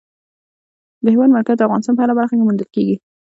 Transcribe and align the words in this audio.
د 1.03 1.05
هېواد 1.13 1.29
مرکز 1.37 1.55
د 1.57 1.61
افغانستان 1.67 1.95
په 1.95 2.03
هره 2.03 2.13
برخه 2.19 2.33
کې 2.37 2.43
موندل 2.45 2.67
کېږي. 2.75 2.95